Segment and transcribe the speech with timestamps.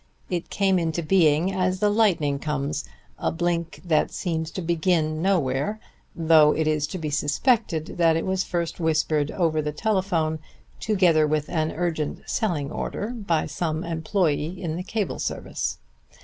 [0.31, 2.85] It came into being as the lightning comes,
[3.19, 5.79] a blink that seems to begin nowhere;
[6.15, 10.39] though it is to be suspected that it was first whispered over the telephone
[10.79, 15.77] together with an urgent selling order by some employee in the cable service.